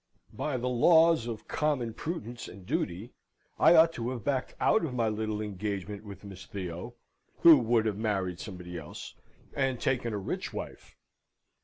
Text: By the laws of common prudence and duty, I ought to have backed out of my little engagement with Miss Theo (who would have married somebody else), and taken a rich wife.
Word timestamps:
By 0.33 0.57
the 0.57 0.67
laws 0.67 1.27
of 1.27 1.47
common 1.47 1.93
prudence 1.93 2.47
and 2.47 2.65
duty, 2.65 3.13
I 3.59 3.75
ought 3.75 3.93
to 3.93 4.09
have 4.09 4.23
backed 4.23 4.55
out 4.59 4.83
of 4.83 4.95
my 4.95 5.07
little 5.07 5.41
engagement 5.43 6.03
with 6.03 6.23
Miss 6.23 6.47
Theo 6.47 6.95
(who 7.41 7.59
would 7.59 7.85
have 7.85 7.97
married 7.99 8.39
somebody 8.39 8.79
else), 8.79 9.13
and 9.53 9.79
taken 9.79 10.11
a 10.11 10.17
rich 10.17 10.51
wife. 10.53 10.97